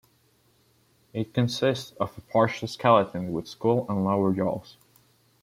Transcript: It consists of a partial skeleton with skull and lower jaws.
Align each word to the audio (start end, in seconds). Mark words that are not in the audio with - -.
It 1.13 1.31
consists 1.31 1.91
of 1.99 2.17
a 2.17 2.21
partial 2.21 2.67
skeleton 2.67 3.31
with 3.31 3.47
skull 3.47 3.85
and 3.87 4.03
lower 4.03 4.33
jaws. 4.33 4.75